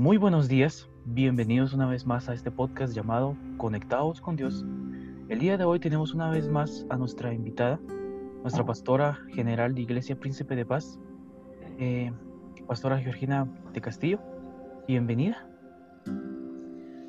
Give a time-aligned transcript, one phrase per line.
[0.00, 4.64] Muy buenos días, bienvenidos una vez más a este podcast llamado Conectados con Dios.
[5.28, 7.78] El día de hoy tenemos una vez más a nuestra invitada,
[8.40, 10.98] nuestra pastora general de Iglesia Príncipe de Paz,
[11.78, 12.10] eh,
[12.66, 14.18] pastora Georgina de Castillo.
[14.88, 15.46] Bienvenida.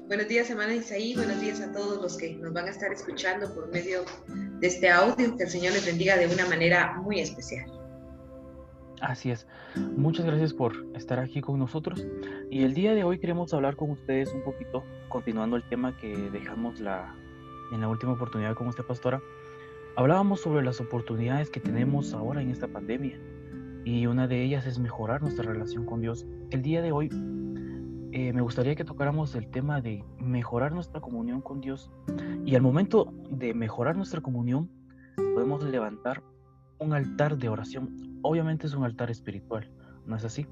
[0.08, 1.16] Buenos días, hermana Isaí.
[1.16, 4.02] Buenos días a todos los que nos van a estar escuchando por medio
[4.60, 5.38] de este audio.
[5.38, 7.72] Que el Señor les bendiga de una manera muy especial.
[9.02, 9.48] Así es.
[9.98, 12.06] Muchas gracias por estar aquí con nosotros.
[12.52, 16.16] Y el día de hoy queremos hablar con ustedes un poquito, continuando el tema que
[16.30, 17.16] dejamos la,
[17.72, 19.20] en la última oportunidad con usted, pastora.
[19.96, 23.20] Hablábamos sobre las oportunidades que tenemos ahora en esta pandemia.
[23.84, 26.28] Y una de ellas es mejorar nuestra relación con Dios.
[26.52, 27.10] El día de hoy
[28.12, 31.90] eh, me gustaría que tocáramos el tema de mejorar nuestra comunión con Dios.
[32.46, 34.70] Y al momento de mejorar nuestra comunión,
[35.34, 36.22] podemos levantar
[36.82, 38.20] un altar de oración.
[38.24, 39.70] Obviamente es un altar espiritual,
[40.06, 40.48] ¿no es así?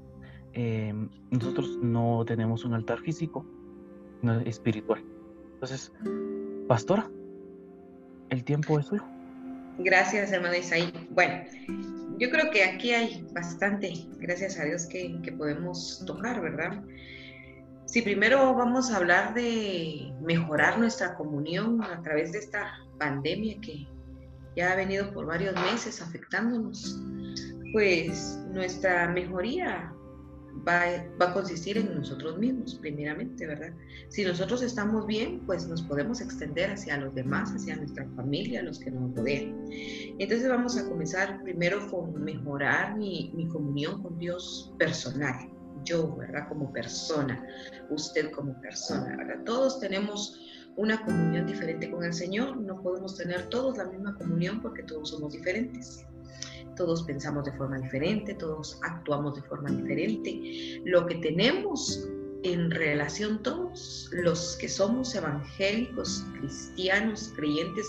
[0.52, 3.44] Em, nosotros no tenemos un altar físico,
[4.22, 5.04] no es espiritual.
[5.54, 5.92] Entonces,
[6.68, 7.08] pastora,
[8.30, 9.04] el tiempo es suyo.
[9.78, 10.92] Gracias, hermana Isaí.
[11.10, 11.44] Bueno,
[12.18, 16.82] yo creo que aquí hay bastante, gracias a Dios, que, que podemos tocar, ¿verdad?
[17.86, 23.86] Si primero vamos a hablar de mejorar nuestra comunión a través de esta pandemia que,
[24.56, 27.00] ya ha venido por varios meses afectándonos,
[27.72, 29.92] pues nuestra mejoría
[30.66, 33.72] va, a consistir en nosotros mismos, primeramente, ¿verdad?
[34.08, 38.78] Si nosotros estamos bien, pues nos podemos extender hacia los demás, hacia nuestra familia, los
[38.78, 39.66] que nos rodean.
[40.18, 45.50] Entonces vamos a comenzar primero con mejorar mi, mi comunión con Dios personal.
[45.84, 46.46] Yo, ¿verdad?
[46.48, 47.42] Como persona,
[47.88, 49.44] usted como persona, ¿verdad?
[49.44, 50.38] Todos tenemos
[50.76, 52.56] una comunión diferente con el Señor.
[52.56, 56.04] No podemos tener todos la misma comunión porque todos somos diferentes.
[56.76, 60.80] Todos pensamos de forma diferente, todos actuamos de forma diferente.
[60.84, 62.08] Lo que tenemos
[62.42, 67.86] en relación todos los que somos evangélicos, cristianos, creyentes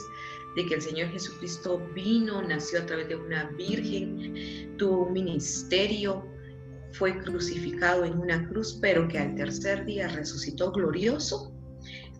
[0.56, 6.26] de que el Señor Jesucristo vino, nació a través de una virgen, tuvo un ministerio,
[6.94, 11.54] fue crucificado en una cruz, pero que al tercer día resucitó glorioso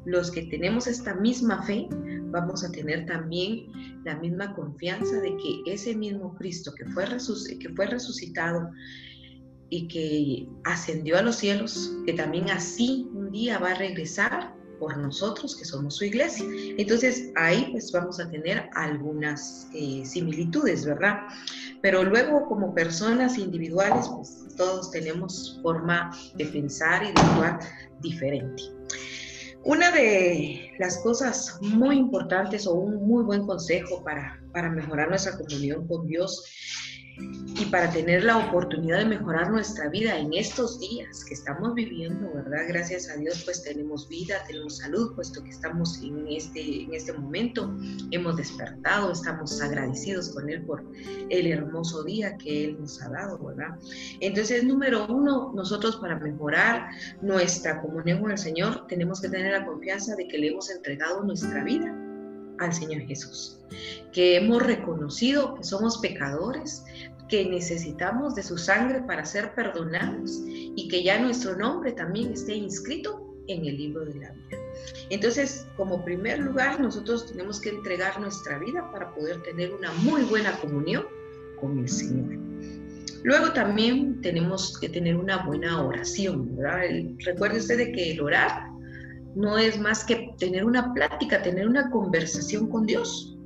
[0.06, 1.88] los que tenemos esta misma fe,
[2.32, 3.68] vamos a tener también
[4.04, 7.06] la misma confianza de que ese mismo Cristo que fue,
[7.60, 8.70] que fue resucitado
[9.70, 14.98] y que ascendió a los cielos, que también así un día va a regresar por
[14.98, 16.44] nosotros que somos su iglesia.
[16.78, 21.20] Entonces ahí pues vamos a tener algunas eh, similitudes, ¿verdad?
[21.82, 27.60] Pero luego como personas individuales pues todos tenemos forma de pensar y de actuar
[28.02, 28.64] diferente.
[29.64, 35.38] Una de las cosas muy importantes o un muy buen consejo para, para mejorar nuestra
[35.38, 36.44] comunión con Dios
[37.18, 42.32] y para tener la oportunidad de mejorar nuestra vida en estos días que estamos viviendo,
[42.34, 42.64] ¿verdad?
[42.68, 47.14] Gracias a Dios pues tenemos vida, tenemos salud, puesto que estamos en este, en este
[47.14, 47.76] momento,
[48.12, 50.84] hemos despertado, estamos agradecidos con Él por
[51.30, 53.78] el hermoso día que Él nos ha dado, ¿verdad?
[54.22, 56.90] Entonces, número uno, nosotros para mejorar
[57.22, 61.24] nuestra comunión con el Señor tenemos que tener la confianza de que le hemos entregado
[61.24, 62.01] nuestra vida
[62.62, 63.60] al Señor Jesús,
[64.14, 66.84] que hemos reconocido que somos pecadores,
[67.28, 72.56] que necesitamos de su sangre para ser perdonados y que ya nuestro nombre también esté
[72.56, 74.58] inscrito en el libro de la vida.
[75.10, 80.24] Entonces, como primer lugar, nosotros tenemos que entregar nuestra vida para poder tener una muy
[80.24, 81.06] buena comunión
[81.60, 82.38] con el Señor.
[83.24, 86.58] Luego también tenemos que tener una buena oración,
[87.20, 88.71] Recuerde usted de que el orar
[89.36, 93.38] no es más que tener una plática, tener una conversación con Dios,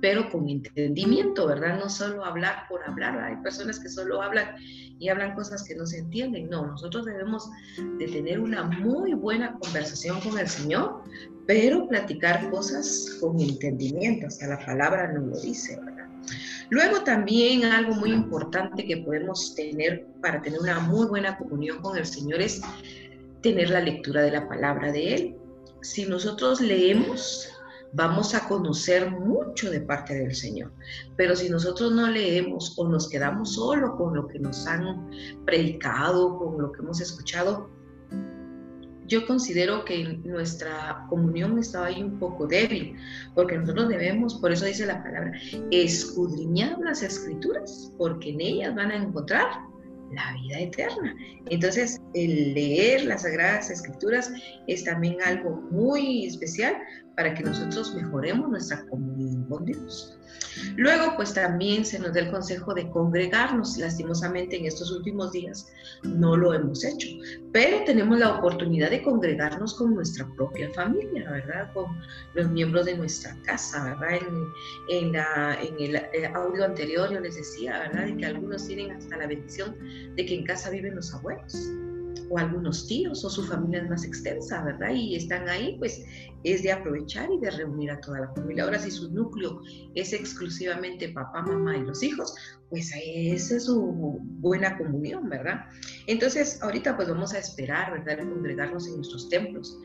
[0.00, 1.78] pero con entendimiento, ¿verdad?
[1.78, 4.56] No solo hablar por hablar, hay personas que solo hablan
[4.98, 7.50] y hablan cosas que no se entienden, no, nosotros debemos
[7.98, 11.02] de tener una muy buena conversación con el Señor,
[11.46, 16.06] pero platicar cosas con entendimiento, hasta la palabra nos lo dice, ¿verdad?
[16.70, 21.96] Luego también algo muy importante que podemos tener para tener una muy buena comunión con
[21.96, 22.60] el Señor es
[23.42, 25.36] tener la lectura de la palabra de Él.
[25.82, 27.48] Si nosotros leemos,
[27.92, 30.72] vamos a conocer mucho de parte del Señor.
[31.16, 35.10] Pero si nosotros no leemos o nos quedamos solo con lo que nos han
[35.44, 37.68] predicado, con lo que hemos escuchado,
[39.06, 42.94] yo considero que nuestra comunión estaba ahí un poco débil,
[43.34, 45.32] porque nosotros debemos, por eso dice la palabra,
[45.72, 49.46] escudriñar las escrituras, porque en ellas van a encontrar
[50.12, 51.14] la vida eterna.
[51.50, 54.30] Entonces, el leer las Sagradas Escrituras
[54.66, 56.76] es también algo muy especial
[57.16, 60.19] para que nosotros mejoremos nuestra comunión con Dios.
[60.76, 63.76] Luego, pues también se nos da el consejo de congregarnos.
[63.78, 65.68] Lastimosamente en estos últimos días
[66.02, 67.08] no lo hemos hecho,
[67.52, 71.72] pero tenemos la oportunidad de congregarnos con nuestra propia familia, ¿verdad?
[71.72, 71.86] Con
[72.34, 74.20] los miembros de nuestra casa, ¿verdad?
[74.88, 75.14] En,
[75.78, 78.06] el eh, audio anterior yo les decía, ¿verdad?
[78.06, 79.76] De que algunos tienen hasta la bendición
[80.16, 81.70] de que en casa viven los abuelos
[82.30, 84.90] o algunos tíos o su familia es más extensa, ¿verdad?
[84.94, 86.02] Y están ahí, pues
[86.44, 88.64] es de aprovechar y de reunir a toda la familia.
[88.64, 89.60] Ahora, si su núcleo
[89.96, 92.34] es exclusivamente papá, mamá y los hijos,
[92.70, 95.64] pues esa es su buena comunión, ¿verdad?
[96.06, 98.24] Entonces, ahorita pues vamos a esperar, ¿verdad?
[98.24, 99.76] A congregarnos en nuestros templos.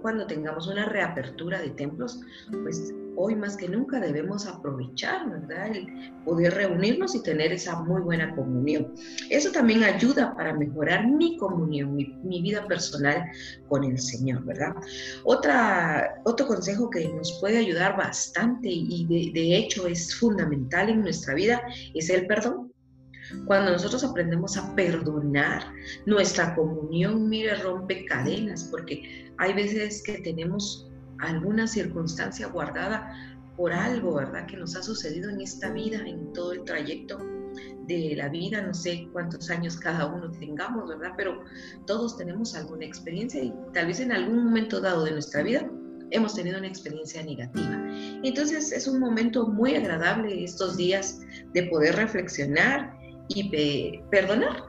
[0.00, 2.20] Cuando tengamos una reapertura de templos,
[2.62, 5.74] pues hoy más que nunca debemos aprovechar, ¿verdad?
[5.74, 8.94] El poder reunirnos y tener esa muy buena comunión.
[9.28, 13.24] Eso también ayuda para mejorar mi comunión, mi, vida personal
[13.68, 14.72] con el Señor, ¿verdad?
[15.24, 21.02] Otra, otro consejo que nos puede ayudar bastante y de, de hecho es fundamental en
[21.02, 21.60] nuestra vida
[21.94, 22.72] es el perdón.
[23.46, 25.62] Cuando nosotros aprendemos a perdonar,
[26.06, 30.87] nuestra comunión, mire, rompe cadenas, porque hay veces que tenemos
[31.18, 33.12] alguna circunstancia guardada
[33.56, 34.46] por algo, ¿verdad?
[34.46, 37.18] Que nos ha sucedido en esta vida, en todo el trayecto
[37.86, 41.12] de la vida, no sé cuántos años cada uno tengamos, ¿verdad?
[41.16, 41.42] Pero
[41.86, 45.68] todos tenemos alguna experiencia y tal vez en algún momento dado de nuestra vida
[46.10, 47.82] hemos tenido una experiencia negativa.
[48.22, 51.20] Entonces es un momento muy agradable estos días
[51.52, 52.96] de poder reflexionar
[53.28, 53.50] y
[54.10, 54.64] perdonar,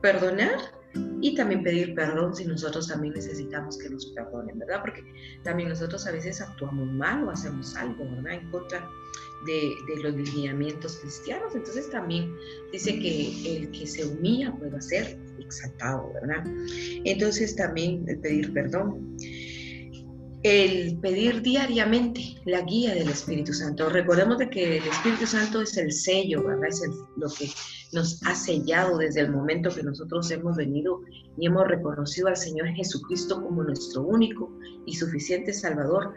[0.00, 0.77] perdonar
[1.20, 4.80] y también pedir perdón si nosotros también necesitamos que nos perdonen, ¿verdad?
[4.80, 5.04] Porque
[5.42, 8.34] también nosotros a veces actuamos mal o hacemos algo, ¿verdad?
[8.34, 8.88] En contra
[9.44, 11.54] de, de los lineamientos cristianos.
[11.54, 12.34] Entonces también
[12.72, 16.44] dice que el que se humilla puede ser exaltado, ¿verdad?
[17.04, 19.16] Entonces también pedir perdón
[20.42, 23.88] el pedir diariamente la guía del Espíritu Santo.
[23.88, 26.44] Recordemos de que el Espíritu Santo es el sello.
[26.62, 26.82] Es
[27.16, 27.50] lo que
[27.92, 31.00] nos ha sellado desde el momento que nosotros hemos venido
[31.36, 34.56] y hemos reconocido al Señor Jesucristo como nuestro único
[34.86, 36.14] y suficiente Salvador.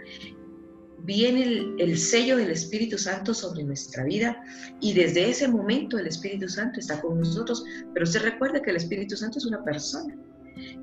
[1.03, 4.39] Viene el, el sello del Espíritu Santo sobre nuestra vida
[4.81, 7.63] y desde ese momento el Espíritu Santo está con nosotros,
[7.95, 10.15] pero se recuerda que el Espíritu Santo es una persona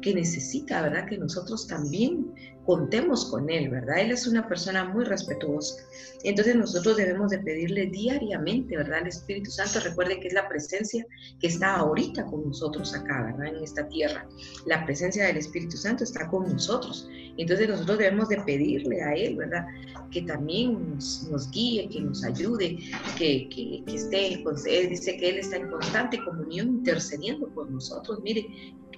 [0.02, 1.06] que necesita, ¿verdad?
[1.06, 2.32] Que nosotros también
[2.68, 3.98] contemos con Él, ¿verdad?
[3.98, 5.82] Él es una persona muy respetuosa.
[6.22, 8.98] Entonces nosotros debemos de pedirle diariamente, ¿verdad?
[8.98, 11.06] Al Espíritu Santo, recuerde que es la presencia
[11.40, 13.56] que está ahorita con nosotros acá, ¿verdad?
[13.56, 14.28] En esta tierra.
[14.66, 17.08] La presencia del Espíritu Santo está con nosotros.
[17.38, 19.64] Entonces nosotros debemos de pedirle a Él, ¿verdad?
[20.10, 22.80] Que también nos, guíe, que nos ayude,
[23.16, 28.20] que, que, que esté, Él dice que Él está en constante comunión intercediendo por nosotros.
[28.22, 28.46] Mire,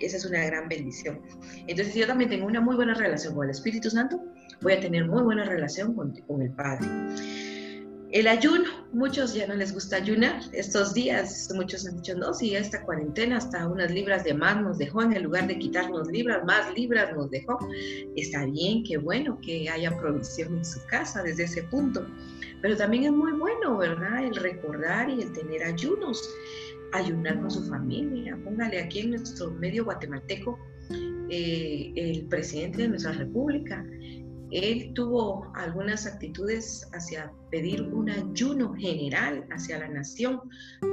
[0.01, 1.21] esa es una gran bendición.
[1.67, 4.21] Entonces, si yo también tengo una muy buena relación con el Espíritu Santo,
[4.61, 6.87] voy a tener muy buena relación con, el Padre.
[8.11, 10.43] El ayuno, muchos ya no les gusta ayunar.
[10.53, 14.79] Estos días, muchos han dicho, no, si esta cuarentena hasta unas libras de más nos
[14.79, 17.59] dejó, en el lugar de quitarnos libras, más libras nos dejó.
[18.17, 22.05] Está bien, qué bueno que haya provisión en su casa desde ese punto.
[22.63, 24.25] Pero también es muy bueno, ¿verdad?
[24.25, 26.29] El recordar y el tener ayunos
[26.93, 28.39] ayunar con su familia.
[28.45, 30.59] Póngale aquí en nuestro medio guatemalteco
[31.29, 33.87] eh, el presidente de nuestra república
[34.51, 40.41] él tuvo algunas actitudes hacia pedir un ayuno general hacia la nación.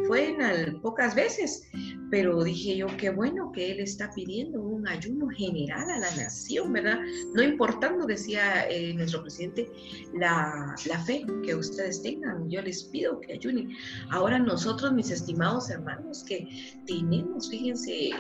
[0.08, 1.68] Fue en pocas veces,
[2.10, 6.72] pero dije yo, qué bueno que él está pidiendo un ayuno general a la nación,
[6.74, 7.00] ¿verdad?
[7.34, 9.70] No importando, decía eh, nuestro presidente,
[10.14, 13.70] la, fe que ustedes tengan, yo les pido que ayunen.
[14.10, 16.48] Ahora nosotros, mis estimados hermanos, que
[16.86, 18.12] tenemos, fíjense,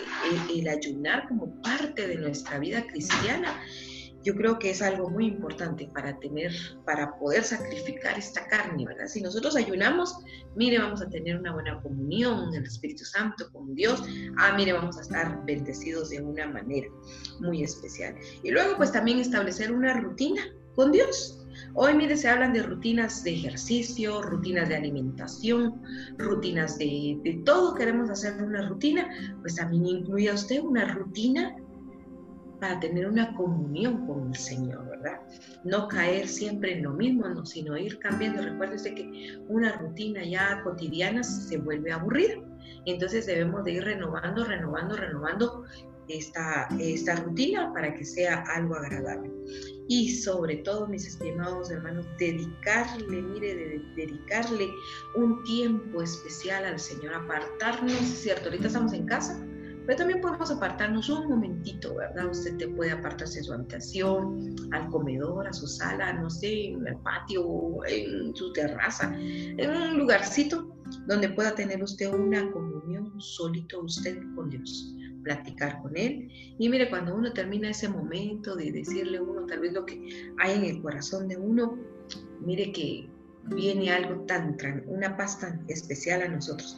[0.53, 3.59] el ayunar como parte de nuestra vida cristiana,
[4.27, 6.51] yo creo que es algo muy importante para tener,
[6.83, 9.07] para poder sacrificar esta carne, ¿verdad?
[9.07, 10.17] Si nosotros ayunamos,
[10.53, 14.03] mire, vamos a tener una buena comunión en el Espíritu Santo con Dios.
[14.37, 16.89] Ah, mire, vamos a estar bendecidos de una manera
[17.39, 18.15] muy especial.
[18.43, 20.41] Y luego, pues también establecer una rutina
[20.75, 21.45] con Dios.
[21.73, 25.81] Hoy, mire, se hablan de rutinas de ejercicio, rutinas de alimentación,
[26.17, 27.75] rutinas de, de todo.
[27.75, 31.55] Queremos hacer una rutina, pues también incluye a usted una rutina
[32.59, 35.19] para tener una comunión con el Señor, ¿verdad?
[35.63, 38.41] No caer siempre en lo mismo, sino ir cambiando.
[38.41, 42.35] Recuérdese que una rutina ya cotidiana se vuelve aburrida.
[42.85, 45.65] Entonces debemos de ir renovando, renovando, renovando
[46.09, 49.31] esta, esta rutina para que sea algo agradable.
[49.87, 54.69] Y sobre todo, mis estimados hermanos, dedicarle, mire, dedicarle
[55.15, 58.45] un tiempo especial al Señor, apartarnos, ¿cierto?
[58.45, 59.45] Ahorita estamos en casa,
[59.87, 62.29] Pero también podemos apartarnos un momentito, ¿verdad?
[62.29, 66.85] Usted te puede apartarse de su habitación, al comedor, a su sala, no sé, en
[66.85, 70.75] el patio, en su terraza, en un lugarcito
[71.07, 76.29] donde pueda tener usted una comunión solito usted con Dios platicar con él.
[76.57, 80.57] Y mire, cuando uno termina ese momento de decirle uno tal vez lo que hay
[80.57, 81.77] en el corazón de uno,
[82.41, 83.09] mire que
[83.55, 86.77] viene algo tan, una paz tan especial a nosotros.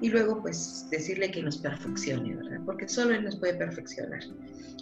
[0.00, 2.60] Y luego pues decirle que nos perfeccione, ¿verdad?
[2.64, 4.20] Porque solo Él nos puede perfeccionar.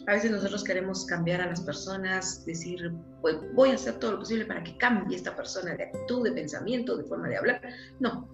[0.07, 4.19] A veces nosotros queremos cambiar a las personas, decir, pues voy a hacer todo lo
[4.21, 7.61] posible para que cambie esta persona de actitud, de pensamiento, de forma de hablar.
[8.01, 8.29] No.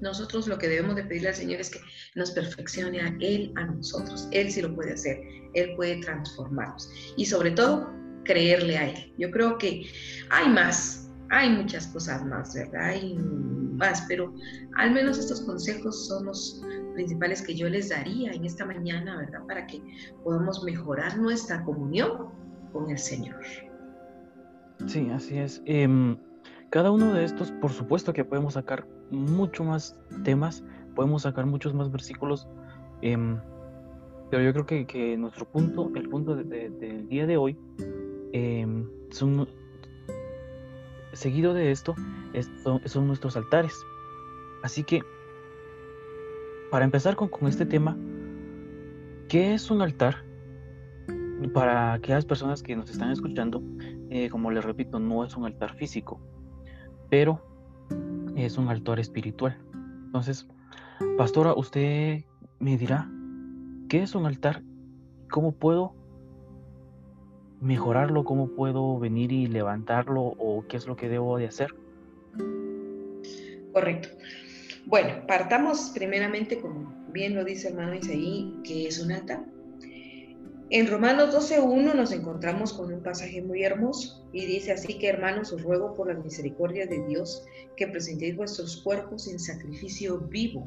[0.00, 1.80] Nosotros lo que debemos de pedirle al Señor es que
[2.14, 4.28] nos perfeccione a Él, a nosotros.
[4.32, 5.20] Él sí lo puede hacer.
[5.54, 6.90] Él puede transformarnos.
[7.16, 7.92] Y sobre todo,
[8.24, 9.12] creerle a Él.
[9.18, 9.90] Yo creo que
[10.30, 12.82] hay más, hay muchas cosas más, ¿verdad?
[12.82, 14.32] Hay más, pero
[14.76, 16.62] al menos estos consejos son los
[16.92, 19.40] principales que yo les daría en esta mañana, ¿verdad?
[19.46, 19.82] Para que
[20.22, 22.28] podamos mejorar nuestra comunión
[22.70, 23.40] con el Señor.
[24.86, 25.62] Sí, así es.
[25.64, 26.18] Em,
[26.68, 30.62] cada uno de estos, por supuesto que podemos sacar mucho más temas,
[30.94, 32.46] podemos sacar muchos más versículos,
[33.00, 33.38] em,
[34.30, 37.58] pero yo creo que, nuestro punto, el punto del día de hoy,
[38.32, 39.46] em, son
[41.12, 41.94] seguido de esto
[42.86, 43.74] son nuestros altares.
[44.62, 45.02] Así que,
[46.70, 47.96] para empezar con, este tema,
[49.28, 50.24] ¿qué es un altar?
[51.52, 53.62] Para aquellas personas que nos están escuchando,
[54.10, 56.20] eh, como les repito, no es un altar físico,
[57.10, 57.42] pero
[58.36, 59.58] es un altar espiritual.
[60.06, 60.46] Entonces,
[61.18, 62.24] pastora, usted
[62.60, 63.10] me dirá,
[63.88, 64.62] ¿qué es un altar?
[65.30, 65.94] ¿Cómo puedo
[67.62, 68.24] mejorarlo?
[68.24, 70.34] ¿Cómo puedo venir y levantarlo?
[70.38, 71.74] ¿O qué es lo que debo de hacer?
[73.72, 74.08] Correcto.
[74.86, 79.44] Bueno, partamos primeramente, como bien lo dice hermano Isaí, que es un altar.
[80.70, 85.52] En Romanos 12.1 nos encontramos con un pasaje muy hermoso y dice así que hermanos
[85.52, 87.44] os ruego por la misericordia de Dios
[87.76, 90.66] que presentéis vuestros cuerpos en sacrificio vivo,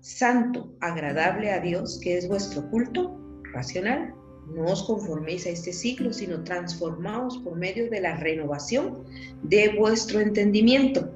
[0.00, 3.18] santo, agradable a Dios, que es vuestro culto
[3.52, 4.14] racional
[4.46, 9.04] no os conforméis a este siglo, sino transformaos por medio de la renovación
[9.42, 11.10] de vuestro entendimiento,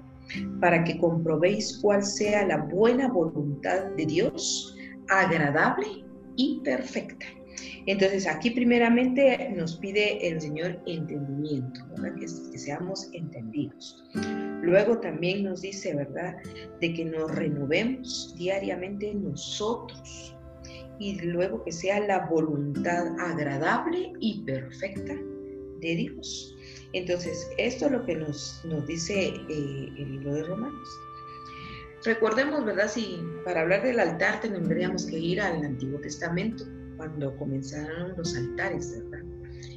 [0.61, 4.77] para que comprobéis cuál sea la buena voluntad de Dios,
[5.09, 6.05] agradable
[6.37, 7.27] y perfecta.
[7.87, 11.81] Entonces aquí primeramente nos pide el Señor entendimiento,
[12.19, 14.05] Que, que, seamos entendidos.
[14.63, 16.37] Luego también nos dice, ¿verdad?
[16.81, 20.36] De que nos renovemos diariamente nosotros
[20.99, 25.15] y luego que sea la voluntad agradable y perfecta
[25.81, 26.57] de Dios.
[26.93, 30.89] Entonces, esto es lo que nos, nos dice eh, el libro de Romanos.
[32.05, 32.89] Recordemos, ¿verdad?
[32.89, 36.65] Si para hablar del altar tendríamos que ir al Antiguo Testamento,
[36.97, 39.27] cuando comenzaron los altares, ¿verdad?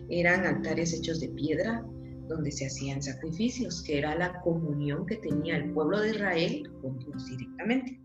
[0.10, 1.84] Eran altares hechos de piedra,
[2.30, 6.98] donde se hacían sacrificios, que era la comunión que tenía el pueblo de Israel con
[7.00, 8.00] Dios directamente.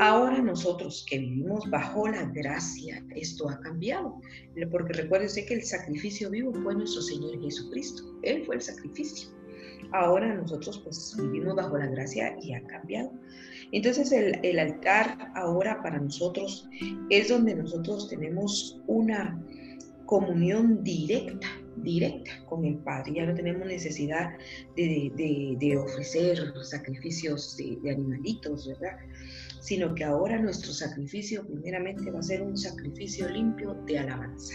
[0.00, 4.20] Ahora nosotros que vivimos bajo la gracia, esto ha cambiado,
[4.70, 9.28] porque recuérdense que el sacrificio vivo fue nuestro Señor Jesucristo, Él fue el sacrificio.
[9.92, 13.12] Ahora nosotros pues vivimos bajo la gracia y ha cambiado.
[13.72, 16.68] Entonces el, el altar ahora para nosotros
[17.10, 19.42] es donde nosotros tenemos una
[20.06, 21.46] comunión directa
[21.82, 23.14] directa con el Padre.
[23.14, 24.30] Ya no tenemos necesidad
[24.76, 28.98] de, ofrecer sacrificios de, de, animalitos, ¿verdad?
[29.60, 34.54] Sino que ahora nuestro sacrificio primeramente va a ser un sacrificio limpio de alabanza.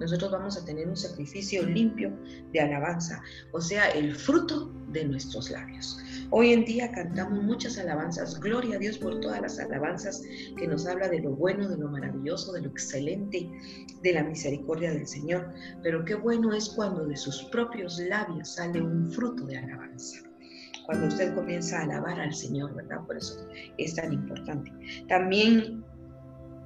[0.00, 2.10] Nosotros vamos a tener un sacrificio limpio
[2.52, 5.98] de alabanza, o sea, el fruto de nuestros labios.
[6.30, 8.40] Hoy en día cantamos muchas alabanzas.
[8.40, 10.22] Gloria a Dios por todas las alabanzas
[10.56, 13.50] que nos habla de lo bueno, de lo maravilloso, de lo excelente,
[14.02, 15.52] de la misericordia del Señor.
[15.82, 20.22] Pero qué bueno es cuando de sus propios labios sale un fruto de alabanza
[20.86, 23.06] cuando usted comienza a alabar al Señor, ¿verdad?
[23.06, 23.46] Por eso
[23.78, 24.72] es tan importante.
[25.08, 25.84] También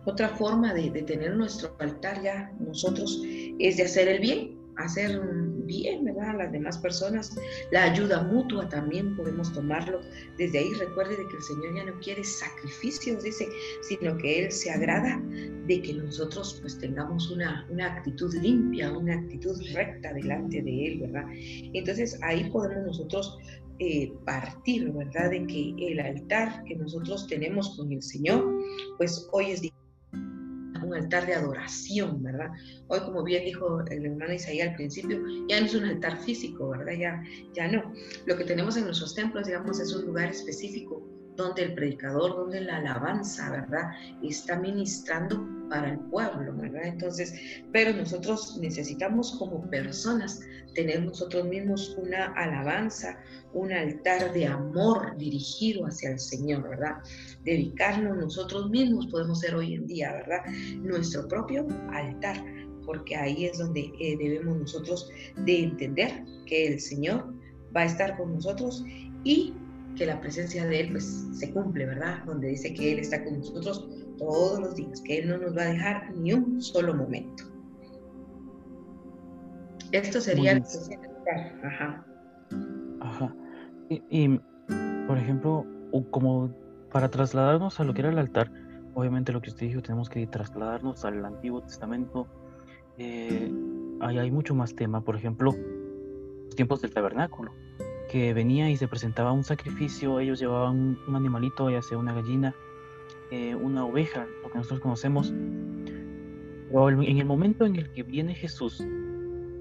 [0.05, 3.23] otra forma de, tener nuestro altar ya nosotros
[3.59, 5.21] es de hacer el bien hacer
[5.67, 6.31] bien, ¿verdad?
[6.31, 7.37] A las demás personas.
[7.71, 10.01] La ayuda mutua también podemos tomarlo.
[10.37, 13.49] Desde ahí recuerde de que el Señor ya no quiere sacrificios, dice,
[13.83, 15.23] sino que Él se agrada
[15.67, 21.01] de que nosotros pues tengamos una, una actitud limpia, una actitud recta delante de Él,
[21.01, 21.25] ¿verdad?
[21.73, 23.39] Entonces ahí podemos nosotros
[23.79, 25.31] eh, partir, ¿verdad?
[25.31, 28.53] De que el altar que nosotros tenemos con el Señor,
[28.99, 29.63] pues hoy es
[30.95, 32.51] altar de adoración, ¿verdad?
[32.89, 36.71] Hoy, como bien dijo el hermano Isaías al principio, ya no es un altar físico,
[36.71, 36.93] ¿verdad?
[36.99, 37.23] Ya,
[37.55, 37.93] ya no.
[38.27, 41.03] Lo que tenemos en nuestros templos, digamos, es un lugar específico
[41.37, 43.91] donde el predicador, donde la alabanza, ¿verdad?
[44.23, 46.85] Está ministrando para el pueblo, ¿verdad?
[46.85, 47.35] Entonces,
[47.73, 50.41] pero nosotros necesitamos como personas
[50.75, 53.19] tener nosotros mismos una alabanza,
[53.53, 56.97] un altar de amor dirigido hacia el Señor, ¿verdad?
[57.45, 60.41] Dedicarnos nosotros mismos podemos ser hoy en día, ¿verdad?
[60.79, 62.45] Nuestro propio altar,
[62.85, 65.09] porque ahí es donde eh, debemos nosotros
[65.45, 67.33] de entender que el Señor
[67.75, 68.85] va a estar con nosotros
[69.23, 69.55] y
[69.97, 72.25] que la presencia de Él pues se cumple, ¿verdad?
[72.25, 75.63] Donde dice que Él está con nosotros todos los días, que Él no nos va
[75.63, 77.45] a dejar ni un solo momento.
[79.93, 80.65] Esto sería el
[81.65, 82.07] Ajá.
[83.01, 83.35] Ajá.
[83.89, 84.41] Y,
[85.07, 85.65] por ejemplo,
[86.11, 86.51] como
[86.91, 88.51] para trasladarnos a lo que era el altar,
[88.95, 92.27] obviamente lo que usted dijo, tenemos que trasladarnos al Antiguo Testamento.
[92.99, 93.53] Eh,
[94.01, 95.53] ahí hay mucho más tema, por ejemplo,
[96.45, 97.53] los tiempos del tabernáculo
[98.15, 102.55] que venía y se presentaba un sacrificio, ellos llevaban un animalito, ya sea una gallina,
[103.31, 105.31] eh, una oveja, lo que nosotros conocemos.
[105.31, 108.85] En el momento en el que viene Jesús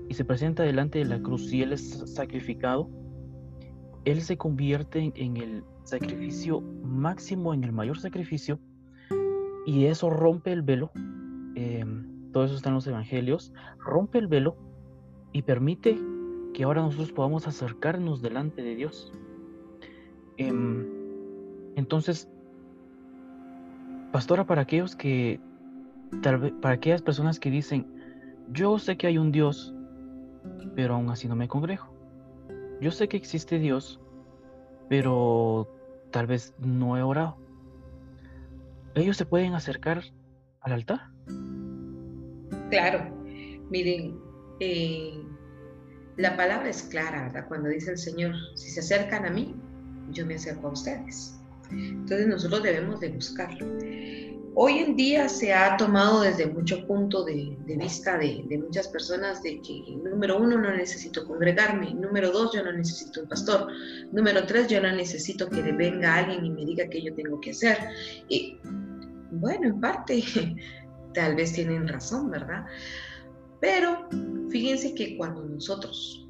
[0.10, 2.90] y se presenta delante de la cruz y Él es sacrificado,
[4.06, 8.60] Él se convierte en el sacrificio máximo, en el mayor sacrificio,
[9.66, 10.92] y eso rompe el velo.
[11.56, 14.58] Em, todo eso está en los evangelios, rompe el velo
[15.32, 15.98] y permite
[16.54, 19.12] que ahora nosotros podamos acercarnos delante de Dios.
[20.38, 20.88] Em,
[21.76, 22.30] entonces,
[24.14, 25.42] pastora, para aquellos que,
[26.22, 27.88] tal vez, para aquellas personas que dicen,
[28.52, 29.74] yo sé que hay un Dios,
[30.76, 31.92] pero aún así no me congrego.
[32.80, 34.00] Yo sé que existe Dios,
[34.88, 35.68] pero
[36.12, 37.38] tal vez no he orado.
[38.94, 40.04] ¿Ellos se pueden acercar
[40.62, 41.10] al altar?
[42.70, 43.10] Claro,
[43.72, 44.20] miren,
[44.60, 45.24] eh,
[46.18, 47.48] la palabra es clara, ¿verdad?
[47.48, 49.56] Cuando dice el Señor, si se acercan a mí,
[50.12, 51.40] yo me acerco a ustedes.
[51.74, 53.66] Entonces nosotros debemos de buscarlo.
[54.56, 59.60] Hoy en día se ha tomado desde mucho punto de, vista de, muchas personas de
[59.62, 63.68] que, número uno, no necesito congregarme, número dos, yo no necesito un pastor,
[64.12, 67.50] número tres, yo no necesito que venga alguien y me diga qué yo tengo que
[67.50, 67.78] hacer.
[68.30, 68.60] Y
[69.32, 70.24] bueno, en parte,
[71.16, 72.64] tal vez tienen razón, ¿verdad?
[73.60, 74.08] Pero
[74.52, 76.28] fíjense que cuando nosotros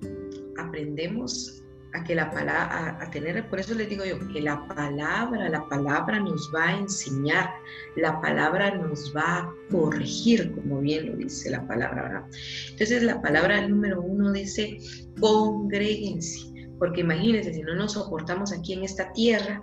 [0.58, 1.63] aprendemos
[1.94, 5.68] a que la palabra, a, tener, por eso les digo yo, que la palabra, la
[5.68, 7.50] palabra nos va a enseñar,
[7.96, 12.24] la palabra nos va a corregir, como bien lo dice la palabra, ¿verdad?
[12.72, 14.80] Entonces la palabra número uno dice,
[15.20, 19.62] congréguense, porque imagínense, si no nos soportamos aquí en esta tierra,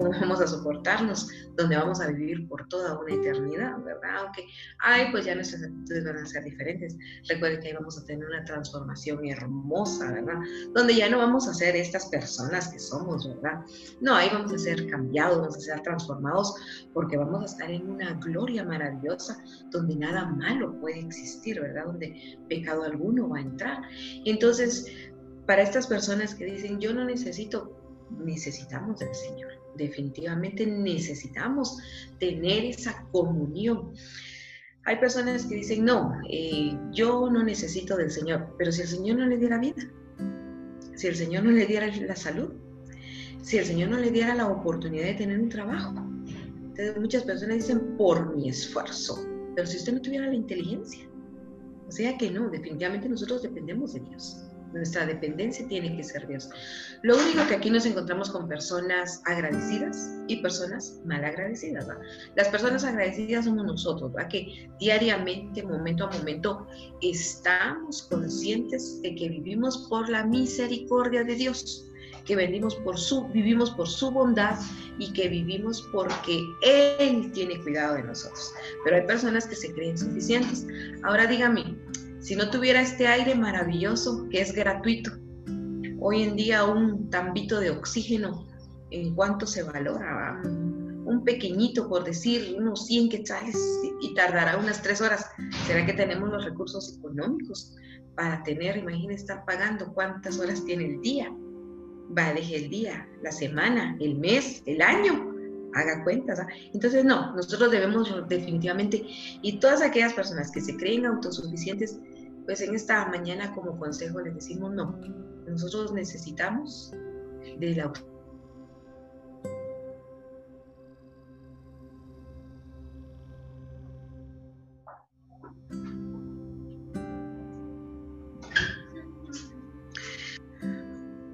[0.00, 4.24] cómo vamos a soportarnos, donde vamos a vivir por toda una eternidad, ¿verdad?
[4.24, 4.46] Aunque,
[4.78, 6.96] ay, pues ya nuestras actitudes van a ser diferentes.
[7.28, 10.38] Recuerden que ahí vamos a tener una transformación hermosa, ¿verdad?
[10.74, 13.60] Donde ya no vamos a ser estas personas que somos, ¿verdad?
[14.00, 16.54] No, ahí vamos a ser cambiados, vamos a ser transformados,
[16.94, 21.84] porque vamos a estar en una gloria maravillosa donde nada malo puede existir, ¿verdad?
[21.84, 23.82] Donde pecado alguno va a entrar.
[24.24, 24.86] Entonces,
[25.46, 27.76] para estas personas que dicen, yo no necesito,
[28.10, 31.78] necesitamos del Señor definitivamente necesitamos
[32.18, 33.92] tener esa comunión.
[34.84, 39.18] Hay personas que dicen, no, eh, yo no necesito del Señor, pero si el Señor
[39.18, 39.82] no le diera vida,
[40.94, 42.52] si el Señor no le diera la salud,
[43.42, 45.94] si el Señor no le diera la oportunidad de tener un trabajo.
[46.56, 51.06] Entonces muchas personas dicen, por mi esfuerzo, pero si usted no tuviera la inteligencia,
[51.88, 54.49] o sea que no, definitivamente nosotros dependemos de Dios.
[54.72, 56.48] Nuestra dependencia tiene que ser Dios.
[57.02, 61.88] Lo único que aquí nos encontramos con personas agradecidas y personas mal agradecidas.
[62.36, 64.28] Las personas agradecidas somos nosotros, ¿verdad?
[64.28, 66.66] que diariamente, momento a momento,
[67.02, 71.90] estamos conscientes de que vivimos por la misericordia de Dios
[72.24, 74.58] que vivimos por su, vivimos por su bondad
[74.98, 78.52] y que vivimos porque Él tiene cuidado de nosotros.
[78.84, 80.66] Pero hay personas que se creen suficientes.
[81.02, 81.76] Ahora dígame,
[82.20, 85.10] si no tuviera este aire maravilloso que es gratuito,
[86.00, 88.46] hoy en día un tambito de oxígeno,
[88.90, 90.40] ¿en cuánto se valora?
[90.44, 93.56] Un pequeñito, por decir, unos 100 quetzales
[94.00, 95.26] y tardará unas tres horas.
[95.66, 97.74] ¿Será que tenemos los recursos económicos
[98.14, 101.32] para tener, imagínense, estar pagando cuántas horas tiene el día?
[102.16, 105.29] Va, deje el día, la semana, el mes, el año
[105.74, 106.40] haga cuentas.
[106.72, 109.04] Entonces, no, nosotros debemos definitivamente,
[109.42, 111.98] y todas aquellas personas que se creen autosuficientes,
[112.44, 114.98] pues en esta mañana como consejo les decimos, no,
[115.46, 116.92] nosotros necesitamos
[117.58, 117.92] de la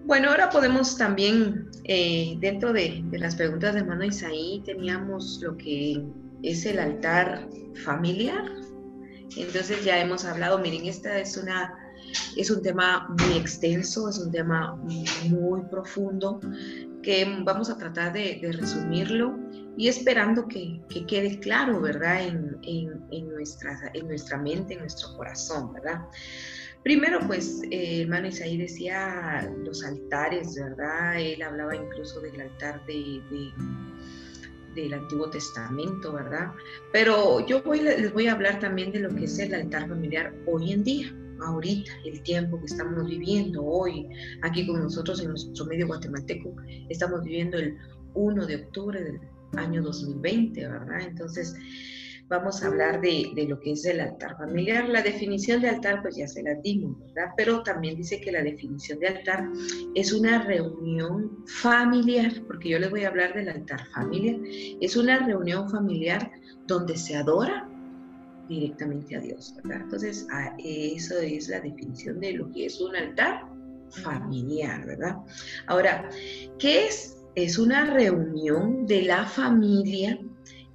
[0.07, 6.03] Bueno, ahora podemos también eh, dentro de, las preguntas de hermano Isaí teníamos lo que
[6.43, 7.49] es el altar
[7.85, 8.45] familiar.
[9.37, 11.75] Entonces ya hemos hablado, miren, esta es una
[12.37, 14.77] es un tema muy extenso, es un tema
[15.29, 16.41] muy profundo
[17.03, 19.39] que vamos a tratar de, resumirlo
[19.77, 22.27] y esperando que, quede claro, ¿verdad?
[22.27, 26.01] En, nuestra, en nuestra mente, en nuestro corazón, ¿verdad?
[26.87, 31.19] Primero, pues, eh, hermano Isaí decía los altares, ¿verdad?
[31.19, 33.21] Él hablaba incluso del altar de,
[34.77, 36.53] del Antiguo Testamento, ¿verdad?
[36.93, 40.33] Pero yo voy, les voy a hablar también de lo que es el altar familiar
[40.47, 44.07] hoy en día, ahorita, el tiempo que estamos viviendo hoy,
[44.43, 46.55] aquí con nosotros en nuestro medio guatemalteco,
[46.89, 47.77] estamos viviendo el
[48.15, 49.19] 1 de octubre del
[49.57, 51.01] año 2020, ¿verdad?
[51.01, 51.53] Entonces,
[52.29, 54.89] vamos a hablar de, lo que es el altar familiar.
[54.89, 57.33] La definición de altar, pues ya se la dimos, ¿verdad?
[57.37, 59.49] Pero también dice que la definición de altar
[59.95, 64.37] es una reunión familiar, porque yo les voy a hablar del altar familiar.
[64.81, 66.31] Es una reunión familiar
[66.67, 67.69] donde se adora
[68.49, 69.83] directamente a Dios, ¿verdad?
[69.83, 70.27] Entonces,
[70.59, 73.47] eso es la definición de lo que es un altar
[73.91, 75.17] familiar, ¿verdad?
[75.67, 76.09] Ahora,
[76.59, 77.13] ¿qué es?
[77.35, 80.19] Es una reunión de la familia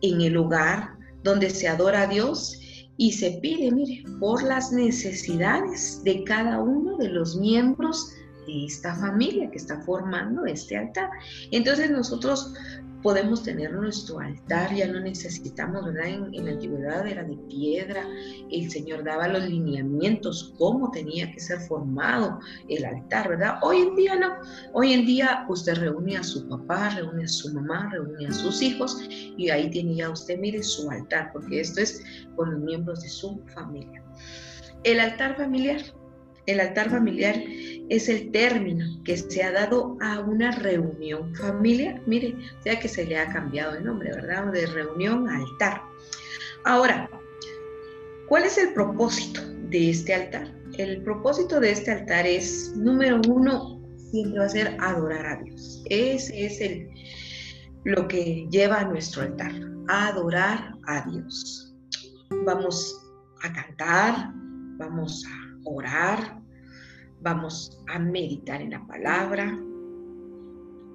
[0.01, 2.59] en el hogar donde se adora a Dios
[2.97, 8.13] y se pide, mire, por las necesidades de cada uno de los miembros
[8.45, 11.09] de esta familia que está formando este altar.
[11.51, 12.53] Entonces nosotros
[13.01, 16.07] podemos tener nuestro altar, ya no necesitamos, ¿verdad?
[16.07, 18.05] En, la antigüedad era de piedra,
[18.51, 23.55] el Señor daba los lineamientos, cómo tenía que ser formado el altar, ¿verdad?
[23.61, 24.35] Hoy en día no,
[24.73, 28.61] hoy en día usted reúne a su papá, reúne a su mamá, reúne a sus
[28.61, 32.03] hijos y ahí tiene ya usted, mire, su altar, porque esto es
[32.35, 34.03] con los miembros de su familia.
[34.83, 35.81] El altar familiar
[36.45, 37.35] el altar familiar
[37.89, 42.01] es el término que se ha dado a una reunión familiar.
[42.05, 44.51] Mire, ya que se le ha cambiado el nombre, ¿verdad?
[44.51, 45.81] De reunión a altar.
[46.63, 47.09] Ahora,
[48.27, 50.53] ¿cuál es el propósito de este altar?
[50.77, 55.83] El propósito de este altar es, número uno, siempre va a ser adorar a Dios.
[55.89, 56.89] Ese es el,
[57.83, 59.51] lo que lleva a nuestro altar,
[59.87, 61.75] adorar a Dios.
[62.45, 62.97] Vamos
[63.43, 64.31] a cantar,
[64.77, 66.41] vamos a orar,
[67.21, 69.57] vamos a meditar en la palabra,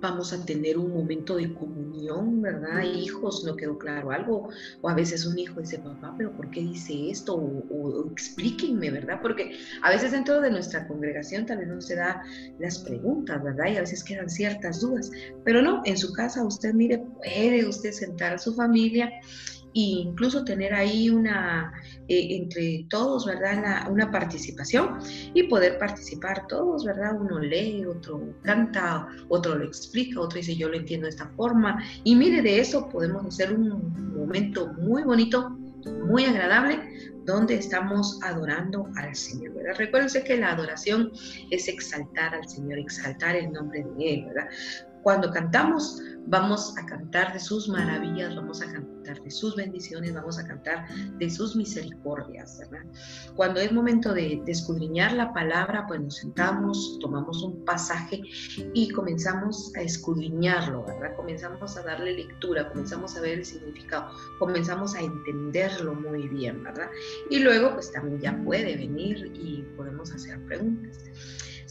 [0.00, 2.83] vamos a tener un momento de comunión, ¿verdad?
[2.83, 4.48] Hijos, no quedó claro algo,
[4.83, 7.35] o a veces un hijo dice, papá, pero ¿por qué dice esto?
[7.35, 9.20] O, explíquenme, ¿verdad?
[9.22, 12.22] Porque a veces dentro de nuestra congregación también no se da
[12.59, 13.66] las preguntas, ¿verdad?
[13.72, 15.11] Y a veces quedan ciertas dudas,
[15.44, 19.11] pero no, en su casa usted, mire, puede usted sentar a su familia
[19.76, 21.70] e incluso tener ahí una,
[22.08, 23.90] eh, entre todos, ¿verdad?
[23.90, 24.98] una participación
[25.34, 27.20] y poder participar todos, ¿verdad?
[27.20, 31.82] Uno lee, otro canta, otro lo explica, otro dice yo lo entiendo de esta forma.
[32.04, 35.50] Y mire, de eso podemos hacer un momento muy bonito,
[36.06, 36.80] muy agradable,
[37.26, 39.74] donde estamos adorando al Señor, ¿verdad?
[39.76, 41.12] Recuérdense que la adoración
[41.50, 44.48] es exaltar al Señor, exaltar el nombre de Él, ¿verdad?
[45.06, 50.36] Cuando cantamos, vamos a cantar de sus maravillas, vamos a cantar de sus bendiciones, vamos
[50.36, 50.84] a cantar
[51.18, 52.84] de sus misericordias, ¿verdad?
[53.36, 58.20] Cuando es momento de, escudriñar la palabra, pues nos sentamos, tomamos un pasaje
[58.74, 61.14] y comenzamos a escudriñarlo, ¿verdad?
[61.14, 66.90] Comenzamos a darle lectura, comenzamos a ver el significado, comenzamos a entenderlo muy bien, ¿verdad?
[67.30, 70.98] Y luego, pues también ya puede venir y podemos hacer preguntas.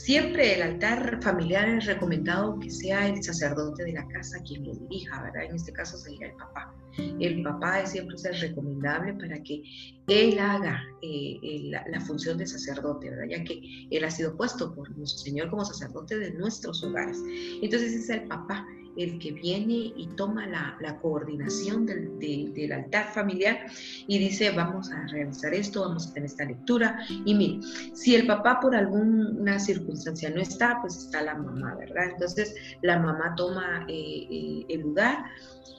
[0.05, 4.75] Siempre el altar familiar es recomendado que sea el sacerdote de la casa quien lo
[4.75, 5.45] dirija, ¿verdad?
[5.45, 6.71] En este caso sería el papá.
[7.19, 9.63] El papá siempre es recomendable para que
[10.07, 13.25] él haga eh, la, función de sacerdote, ¿verdad?
[13.31, 17.17] Ya que él ha sido puesto por nuestro Señor como sacerdote de nuestros hogares.
[17.63, 18.63] Entonces es el papá
[18.97, 23.65] el que viene y toma la, coordinación del, del, altar familiar
[24.07, 26.99] y dice, vamos a realizar esto, vamos a tener esta lectura.
[27.25, 27.59] Y mire,
[27.93, 32.11] si el papá por alguna circunstancia no está, pues está la mamá, ¿verdad?
[32.11, 35.25] Entonces la mamá toma eh, eh, el lugar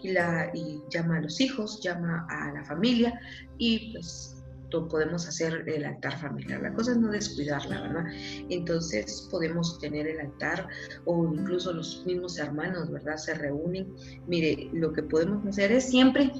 [0.02, 3.18] y, la, y llama a los hijos, llama a la familia
[3.58, 4.35] y pues
[4.70, 6.60] podemos hacer el altar familiar.
[6.62, 8.04] La cosa es no descuidarla, ¿verdad?
[8.50, 10.68] Entonces podemos tener el altar
[11.04, 13.16] o incluso los mismos hermanos, ¿verdad?
[13.16, 13.92] Se reúnen.
[14.26, 16.32] Mire, lo que podemos hacer es siempre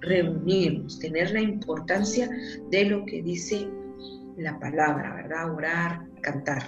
[0.00, 2.28] reunirnos, tener la importancia
[2.70, 3.68] de lo que dice
[4.36, 5.54] la palabra, ¿verdad?
[5.54, 6.62] Orar, cantar.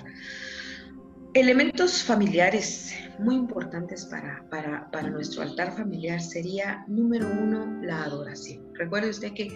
[1.34, 8.72] Elementos familiares muy importantes para, para, para, nuestro altar familiar sería, número uno, la adoración.
[8.74, 9.48] Recuerde usted que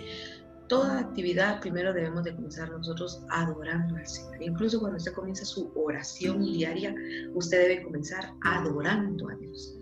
[0.71, 4.41] toda actividad primero debemos de comenzar nosotros adorando al Señor.
[4.41, 6.95] Incluso cuando usted comienza su oración diaria,
[7.35, 9.77] usted debe comenzar adorando a Dios.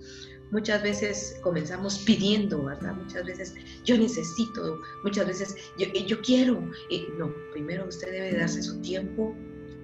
[0.51, 2.95] Muchas veces comenzamos pidiendo, ¿verdad?
[2.95, 6.59] Muchas veces yo necesito, muchas veces yo, yo quiero.
[7.19, 9.37] no, primero usted debe darse su tiempo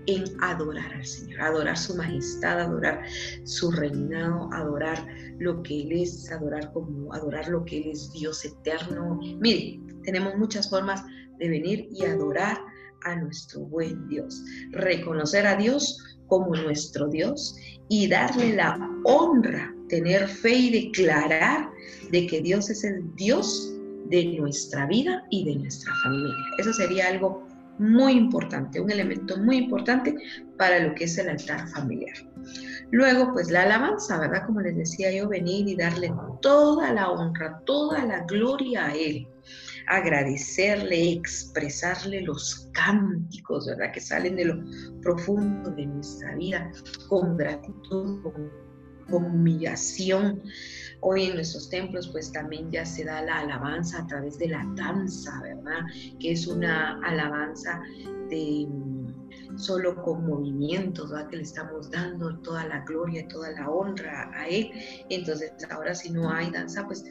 [0.07, 3.03] en adorar al Señor, adorar su majestad, adorar
[3.45, 5.07] su reinado, adorar
[5.39, 9.19] lo que Él es, adorar como adorar lo que Él es Dios eterno.
[9.41, 11.05] Mire, tenemos muchas formas
[11.39, 12.59] de venir y adorar
[13.05, 17.57] a nuestro buen Dios, reconocer a Dios como nuestro Dios
[17.89, 21.71] y darle la honra, tener fe y declarar
[22.11, 23.75] de que Dios es el Dios
[24.07, 26.35] de nuestra vida y de nuestra familia.
[26.59, 27.44] Eso sería algo
[27.79, 30.15] muy importante, un elemento muy importante
[30.57, 32.17] para lo que es el altar familiar.
[32.91, 34.47] Luego, pues la alabanza, ¿verdad?
[34.47, 39.27] Como les decía yo, venir y darle toda la honra, toda la gloria a Él.
[39.89, 43.93] Agradecerle, expresarle los cánticos, ¿verdad?
[43.93, 44.65] Que salen de lo
[45.03, 46.71] profundo de nuestra vida,
[47.09, 48.64] con gratitud, con,
[49.09, 50.43] con humillación,
[51.07, 54.67] Hoy en nuestros templos pues también ya se da la alabanza a través de la
[54.75, 55.81] danza, ¿verdad?
[56.19, 57.83] Que es una alabanza
[58.31, 61.29] de mm, solo con movimientos, ¿verdad?
[61.29, 64.71] Que le estamos dando toda la gloria, toda la honra a Él.
[65.11, 67.05] Entonces ahora si no hay danza, pues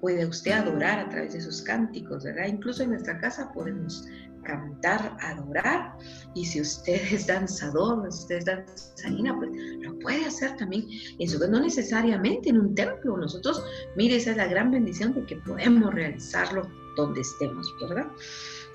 [0.00, 2.46] puede usted adorar a través de sus cánticos, ¿verdad?
[2.46, 4.06] Incluso en nuestra casa podemos
[4.42, 5.96] cantar, adorar.
[6.34, 9.50] Y si usted es danzador, si usted es danzarina, pues
[9.80, 10.86] lo puede hacer también
[11.18, 13.16] en su no necesariamente en un templo.
[13.16, 13.64] Nosotros,
[13.96, 18.06] mire, esa es la gran bendición de que podemos realizarlo donde estemos, ¿verdad?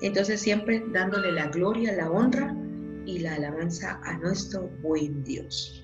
[0.00, 2.54] Entonces siempre dándole la gloria, la honra
[3.06, 5.80] y la alabanza a nuestro buen Dios.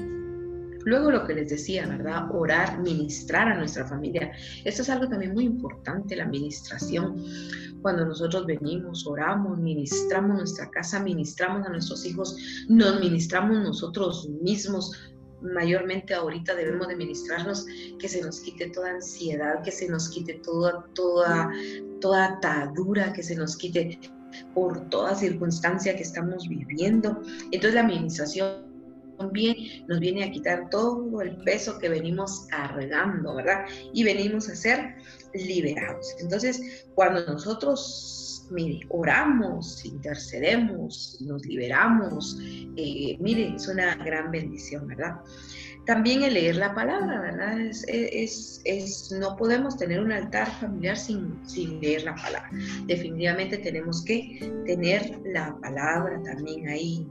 [0.85, 2.29] Luego lo que les decía, ¿verdad?
[2.35, 4.33] Orar, ministrar a nuestra familia.
[4.65, 7.23] Esto es algo también muy importante, la administración.
[7.81, 12.37] Cuando nosotros venimos, oramos, ministramos nuestra casa, ministramos a nuestros hijos,
[12.69, 14.93] nos ministramos nosotros mismos,
[15.43, 17.67] mayormente ahorita debemos de ministrarnos,
[17.99, 21.51] que se nos quite toda ansiedad, que se nos quite toda, toda,
[22.01, 23.99] toda atadura, que se nos quite
[24.55, 27.21] por toda circunstancia que estamos viviendo.
[27.51, 28.72] Entonces la administración
[29.23, 29.57] también
[29.87, 33.67] nos viene a quitar todo el peso que venimos cargando, ¿verdad?
[33.93, 34.97] Y venimos a ser
[35.35, 36.15] liberados.
[36.21, 42.37] Entonces, cuando nosotros, mire, oramos, intercedemos, nos liberamos,
[42.77, 45.17] eh, mire, es una gran bendición, ¿verdad?
[45.87, 47.61] También el leer la palabra, ¿verdad?
[47.61, 47.85] Es,
[48.65, 52.51] es, no podemos tener un altar familiar sin, sin leer la palabra.
[52.87, 57.05] Definitivamente tenemos que tener la palabra también ahí,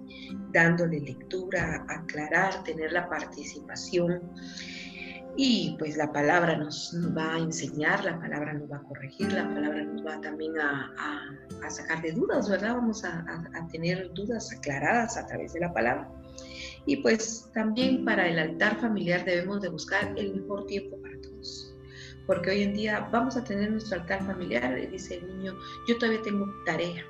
[0.54, 4.22] dándole lectura, aclarar, tener la participación.
[5.36, 9.48] Y pues la palabra nos, va a enseñar, la palabra nos va a corregir, la
[9.54, 10.94] palabra nos va también a,
[11.64, 12.76] a, sacar de dudas, ¿verdad?
[12.76, 16.10] Vamos a, a tener dudas aclaradas a través de la palabra.
[16.86, 21.76] Y pues también para el altar familiar debemos de buscar el mejor tiempo para todos.
[22.26, 25.56] Porque hoy en día vamos a tener nuestro altar familiar, dice el niño,
[25.88, 27.04] yo todavía tengo tarea.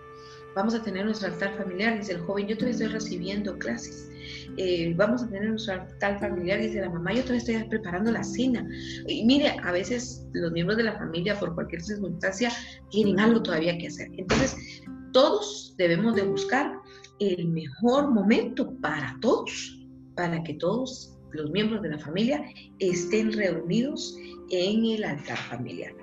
[0.56, 4.10] Vamos a tener nuestro altar familiar, dice el joven, yo todavía estoy recibiendo clases.
[4.58, 8.24] Eh, vamos a tener nuestro altar familiar, dice la mamá, yo todavía estoy preparando la
[8.24, 8.68] cena.
[9.08, 12.52] Y mire, a veces los miembros de la familia, por cualquier circunstancia,
[12.90, 14.10] tienen algo todavía que hacer.
[14.18, 16.74] Entonces, todos debemos de buscar
[17.22, 19.80] el mejor momento para todos,
[20.16, 22.44] para que todos los miembros de la familia
[22.80, 24.18] estén reunidos
[24.50, 25.94] en el altar familiar.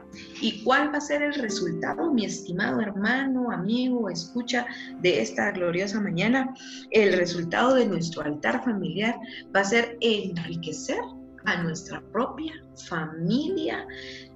[0.40, 4.66] ¿Y cuál va a ser el resultado, mi estimado hermano, amigo, escucha
[5.02, 6.54] de esta gloriosa mañana?
[6.92, 9.16] El resultado de nuestro altar familiar
[9.54, 11.00] va a ser enriquecer
[11.44, 12.52] a nuestra propia
[12.88, 13.87] familia,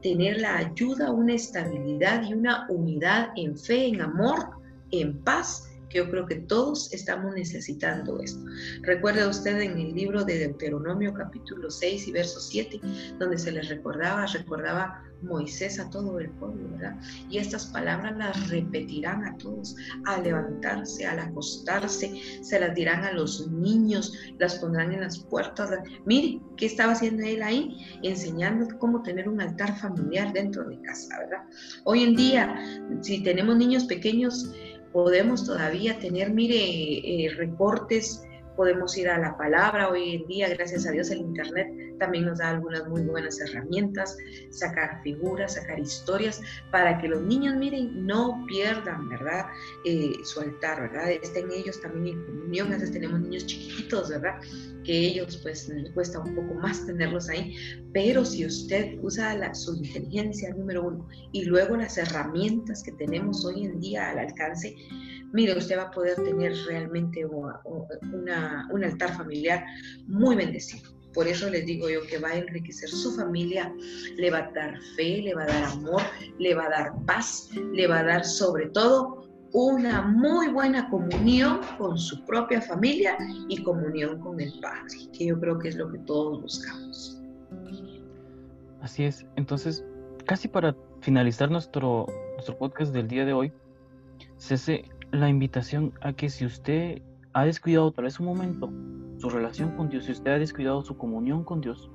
[0.03, 4.51] tener la ayuda, una estabilidad y una unidad en fe, en amor,
[4.91, 8.45] en paz yo creo que todos estamos necesitando esto.
[8.83, 12.81] Recuerda usted en el libro de Deuteronomio capítulo 6 y verso 7,
[13.19, 16.97] donde se les recordaba, recordaba Moisés a todo el pueblo, ¿verdad?
[17.31, 19.77] Y estas palabras las repetirán a todos,
[20.07, 25.71] al levantarse, al acostarse, se las dirán a los niños, las pondrán en las puertas.
[26.05, 27.77] Mire, ¿qué estaba haciendo él ahí?
[28.03, 31.45] Enseñando cómo tener un altar familiar dentro de casa, ¿verdad?
[31.85, 34.51] Hoy en día, si tenemos niños pequeños,
[34.93, 38.25] podemos todavía tener, mire, eh, reportes
[38.57, 39.89] podemos ir a la palabra.
[39.89, 41.69] Hoy en día, gracias a Dios, el Internet
[42.03, 44.17] también nos da algunas muy buenas herramientas,
[44.51, 46.41] sacar figuras, sacar historias,
[46.73, 49.47] para que los niños, miren, no pierdan, ¿verdad?
[49.85, 51.13] Eh, su altar, ¿verdad?
[51.13, 52.67] Estén ellos también en comunión.
[52.69, 54.41] A veces tenemos niños chiquitos, ¿verdad?
[54.83, 57.55] Que ellos, pues, cuesta un poco más tenerlos ahí.
[57.93, 63.45] Pero si usted usa la, su inteligencia, número uno, y luego las herramientas que tenemos
[63.45, 64.75] hoy en día al alcance,
[65.33, 69.65] mire, usted va a poder tener realmente una, un altar familiar
[70.07, 70.91] muy bendecido.
[71.15, 73.73] Por eso les digo yo que va a enriquecer su familia,
[74.17, 76.03] le va a dar fe, le va a dar amor,
[76.39, 81.61] le va a dar paz, le va a dar sobre todo una muy buena comunión
[81.77, 83.19] con su propia familia
[83.49, 87.21] y comunión con el Padre, que yo creo que es lo que todos buscamos.
[88.81, 89.27] Así es.
[89.37, 89.85] Entonces,
[90.25, 93.53] casi para finalizar nuestro, nuestro podcast del día de hoy,
[94.39, 97.03] se hace la invitación a que si usted
[97.35, 98.73] ha descuidado tal vez un momento
[99.19, 101.91] su relación con Dios, si usted ha descuidado su comunión con Dios,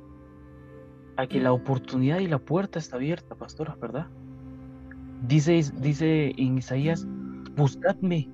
[1.18, 4.08] a que la oportunidad y la puerta está abierta, pastora, ¿verdad?
[5.28, 7.08] Dice, dice en Isaías,
[7.56, 8.30] buscadme,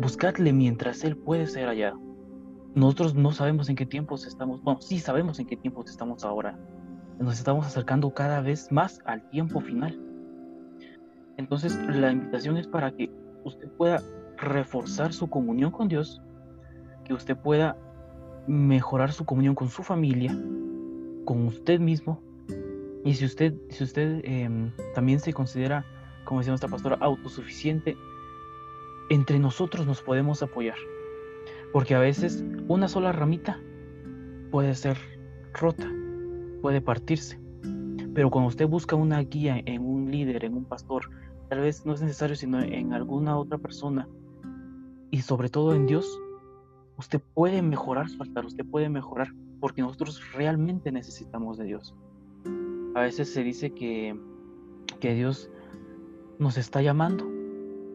[0.00, 2.00] buscadle mientras Él puede ser hallado.
[2.76, 6.56] Nosotros no sabemos en qué tiempos estamos, bueno, sí sabemos en qué tiempos estamos ahora.
[7.18, 10.00] Nos estamos acercando cada vez más al tiempo final.
[11.36, 13.10] Entonces, la invitación es para que
[13.44, 14.02] usted pueda
[14.36, 16.20] reforzar su comunión con Dios,
[17.04, 17.76] que usted pueda
[18.46, 20.36] mejorar su comunión con su familia,
[21.24, 22.20] con usted mismo.
[23.04, 25.84] Y si usted, si usted em, también se considera,
[26.24, 27.96] como decía nuestra pastora, autosuficiente,
[29.10, 30.76] entre nosotros nos podemos apoyar.
[31.72, 33.58] Porque a veces una sola ramita
[34.50, 34.96] puede ser
[35.54, 35.90] rota,
[36.60, 37.40] puede partirse.
[38.14, 41.08] Pero cuando usted busca una guía en un líder, en un pastor,
[41.52, 44.08] tal vez no es necesario, sino en alguna otra persona,
[45.10, 46.18] y sobre todo en Dios,
[46.96, 49.28] usted puede mejorar su altar, usted puede mejorar,
[49.60, 51.94] porque nosotros realmente necesitamos de Dios.
[52.94, 54.18] A veces se dice que,
[54.98, 55.50] que Dios
[56.38, 57.30] nos está llamando.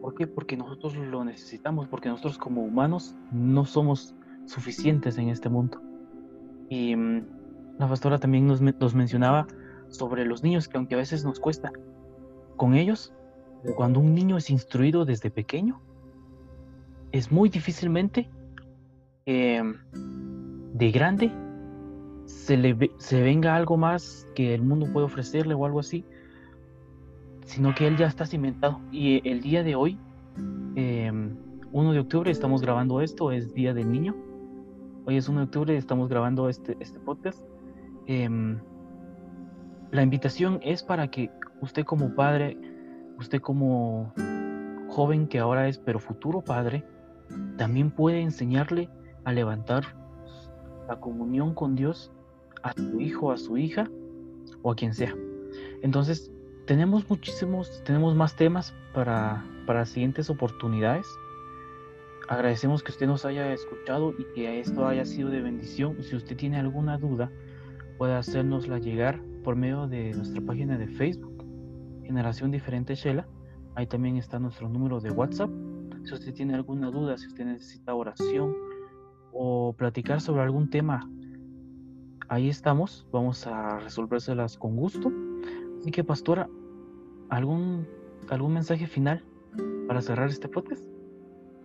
[0.02, 0.28] ¿Por qué?
[0.28, 4.14] Porque nosotros lo necesitamos, porque nosotros como humanos no somos
[4.46, 5.82] suficientes en este mundo.
[6.68, 7.26] Y mm,
[7.80, 9.48] la pastora también nos, nos mencionaba
[9.88, 11.72] sobre los niños, que aunque a veces nos cuesta,
[12.56, 13.12] con ellos
[13.76, 15.80] cuando un niño es instruido desde pequeño,
[17.12, 18.28] es muy difícilmente
[19.26, 19.76] em,
[20.74, 21.32] de grande
[22.28, 26.04] se le se venga algo más que el mundo puede ofrecerle o algo así,
[27.46, 28.80] sino que él ya está cimentado.
[28.92, 29.98] Y el día de hoy,
[30.36, 31.36] 1 em,
[31.72, 34.14] de octubre, estamos grabando esto, es Día del Niño.
[35.06, 37.42] Hoy es 1 de octubre, estamos grabando este, este podcast.
[38.06, 38.58] Em,
[39.90, 41.30] la invitación es para que
[41.62, 42.58] usted como padre
[43.18, 44.12] usted como
[44.88, 46.84] joven que ahora es pero futuro padre,
[47.56, 48.88] también puede enseñarle
[49.24, 49.84] a levantar
[50.88, 52.10] la comunión con Dios
[52.62, 53.90] a su hijo, a su hija
[54.62, 55.14] o a quien sea.
[55.82, 56.30] Entonces,
[56.66, 61.06] tenemos muchísimos, tenemos más temas para, para siguientes oportunidades.
[62.28, 65.96] Agradecemos que usted nos haya escuchado y que esto haya sido de bendición.
[66.02, 67.30] Si usted tiene alguna duda,
[67.96, 71.27] puede hacérnosla llegar por medio de nuestra página de Facebook
[72.08, 73.28] Generación Diferente Shela.
[73.74, 75.50] Ahí también está nuestro número de WhatsApp.
[76.04, 78.56] Si usted tiene alguna duda, si usted necesita oración
[79.30, 81.06] o platicar sobre algún tema,
[82.30, 83.06] ahí estamos.
[83.12, 85.12] Vamos a resolvérselas con gusto.
[85.78, 86.48] Así que, pastora,
[87.28, 87.86] ¿algún,
[88.30, 89.22] algún mensaje final
[89.86, 90.82] para cerrar este podcast?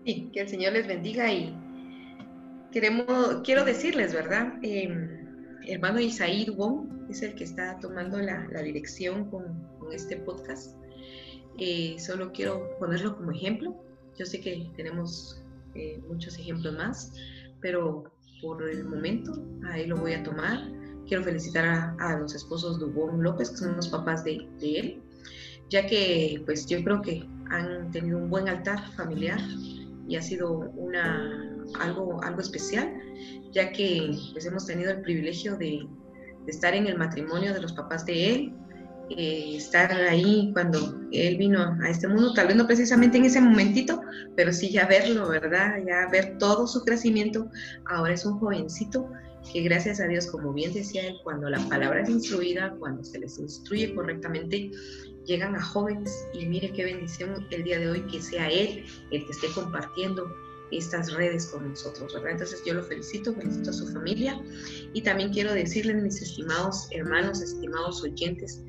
[0.05, 1.55] Sí, que el Señor les bendiga y
[2.73, 3.07] queremos,
[3.45, 4.55] quiero decirles, ¿verdad?
[4.61, 5.07] Em,
[5.67, 10.75] hermano Isaí Wong es el que está tomando la, la dirección con, este podcast.
[11.57, 13.75] Eh, solo quiero ponerlo como ejemplo.
[14.17, 15.41] Yo sé que tenemos
[15.75, 17.13] eh, muchos ejemplos más,
[17.61, 18.03] pero
[18.41, 19.33] por el momento
[19.69, 20.69] ahí lo voy a tomar.
[21.07, 25.01] Quiero felicitar a, los esposos Hugo López, que son los papás de, de, él,
[25.69, 29.39] ya que pues yo creo que han tenido un buen altar familiar
[30.07, 32.93] y ha sido una, algo, algo especial,
[33.51, 35.85] ya que pues hemos tenido el privilegio de,
[36.45, 38.53] de estar en el matrimonio de los papás de él,
[39.09, 43.41] eh, estar ahí cuando él vino a este mundo, tal vez no precisamente en ese
[43.41, 44.01] momentito,
[44.35, 45.77] pero sí ya verlo, ¿verdad?
[45.85, 47.49] Ya ver todo su crecimiento.
[47.85, 49.09] Ahora es un jovencito
[49.51, 53.19] que gracias a Dios, como bien decía él, cuando la palabra es instruida, cuando se
[53.19, 54.71] les instruye correctamente,
[55.25, 59.25] llegan a jóvenes y mire qué bendición el día de hoy que sea él el
[59.25, 60.27] que esté compartiendo
[60.77, 62.31] estas redes con nosotros, ¿verdad?
[62.31, 64.41] Entonces yo lo felicito, felicito a su familia
[64.93, 68.63] y también quiero decirles, mis estimados hermanos, estimados oyentes,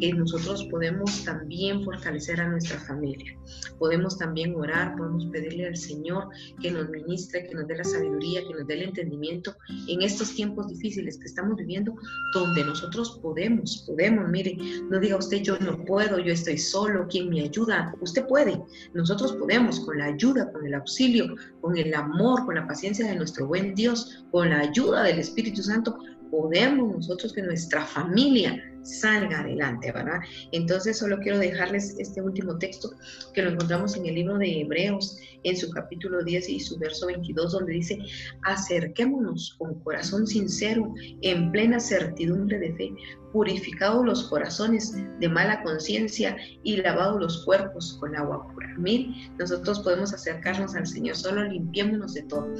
[0.00, 3.36] que nosotros podemos también fortalecer a nuestra familia,
[3.78, 6.28] podemos también orar, podemos pedirle al Señor
[6.60, 9.54] que nos ministre, que nos dé la sabiduría, que nos dé el entendimiento
[9.88, 11.94] en estos tiempos difíciles que estamos viviendo,
[12.34, 14.56] donde nosotros podemos, podemos, mire,
[14.90, 17.94] no diga usted yo no puedo, yo estoy solo, ¿quién me ayuda?
[18.00, 18.60] Usted puede,
[18.94, 23.16] nosotros podemos con la ayuda, con el auxilio, con el amor, con la paciencia de
[23.16, 25.98] nuestro buen Dios, con la ayuda del Espíritu Santo,
[26.30, 30.20] podemos nosotros que nuestra familia salga adelante, ¿verdad?
[30.52, 32.90] Entonces solo quiero dejarles este último texto
[33.34, 37.06] que lo encontramos en el libro de Hebreos, en su capítulo 10 y su verso
[37.06, 37.98] 22, donde dice,
[38.42, 42.92] acerquémonos con corazón sincero, en plena certidumbre de fe,
[43.32, 48.74] purificados los corazones de mala conciencia y lavados los cuerpos con agua pura.
[48.76, 52.52] Mil, nosotros podemos acercarnos al Señor, solo limpiémonos de todo.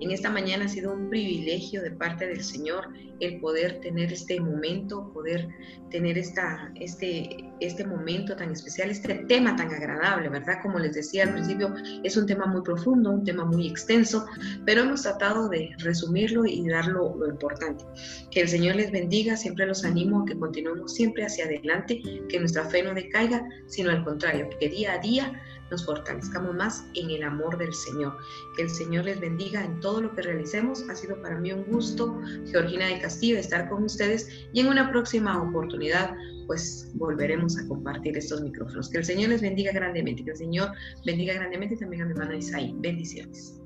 [0.00, 2.88] En esta mañana ha sido un privilegio de parte del Señor
[3.20, 5.48] el poder tener este momento, poder
[5.90, 10.60] tener esta, este, este momento tan especial, este tema tan agradable, ¿verdad?
[10.62, 14.26] Como les decía al principio, es un tema muy profundo, un tema muy extenso,
[14.64, 17.84] pero hemos tratado de resumirlo y darlo lo importante.
[18.30, 22.40] Que el Señor les bendiga, siempre los animo a que continuemos siempre hacia adelante, que
[22.40, 27.10] nuestra fe no decaiga, sino al contrario, que día a día nos fortalezcamos más en
[27.10, 28.16] el amor del Señor.
[28.56, 30.84] Que el Señor les bendiga en todo lo que realicemos.
[30.88, 34.90] Ha sido para mí un gusto, Georgina de Castillo, estar con ustedes y en una
[34.90, 36.14] próxima oportunidad
[36.46, 38.88] pues volveremos a compartir estos micrófonos.
[38.88, 40.70] Que el Señor les bendiga grandemente, que el Señor
[41.04, 42.74] bendiga grandemente también a mi hermano Isaí.
[42.78, 43.60] Bendiciones.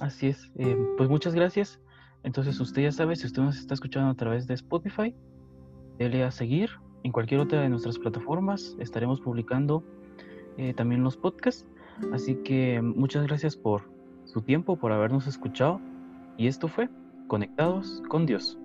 [0.00, 1.80] Así es, eh, pues muchas gracias.
[2.24, 5.14] Entonces usted ya sabe, si usted nos está escuchando a través de Spotify,
[5.96, 6.70] dele a seguir
[7.04, 8.76] en cualquier otra de nuestras plataformas.
[8.80, 9.84] Estaremos publicando
[10.58, 11.66] eh, también los podcasts.
[12.12, 13.88] Así que muchas gracias por
[14.24, 15.80] su tiempo, por habernos escuchado.
[16.36, 16.88] Y esto fue
[17.28, 18.56] Conectados con Dios.